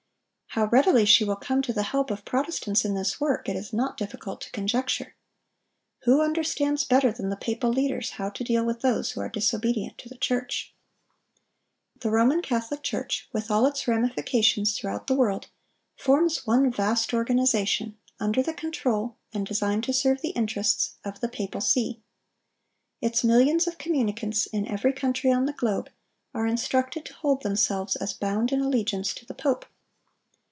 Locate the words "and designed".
19.33-19.85